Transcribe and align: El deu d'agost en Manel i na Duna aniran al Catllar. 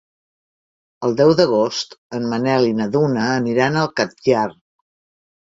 El 1.07 1.13
deu 1.19 1.33
d'agost 1.41 1.93
en 2.19 2.25
Manel 2.33 2.67
i 2.71 2.73
na 2.79 2.87
Duna 2.97 3.29
aniran 3.37 3.81
al 3.83 3.93
Catllar. 4.01 4.51